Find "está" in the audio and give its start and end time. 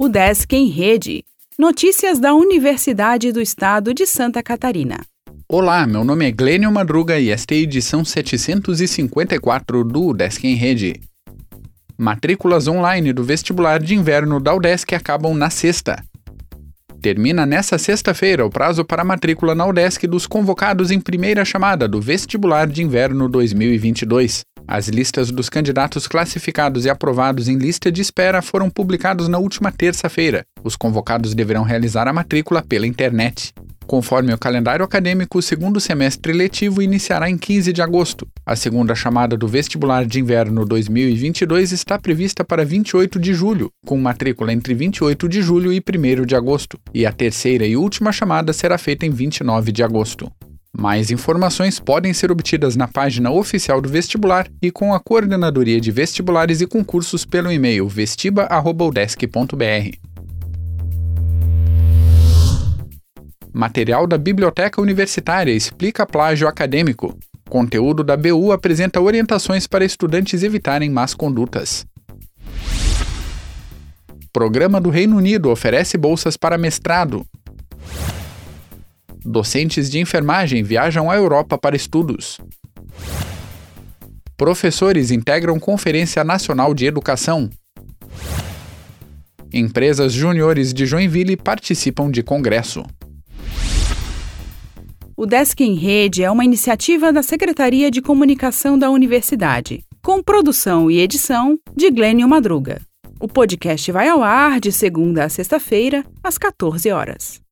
41.72-41.98